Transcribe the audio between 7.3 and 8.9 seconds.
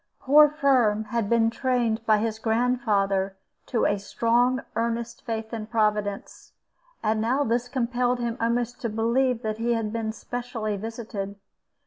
this compelled him almost to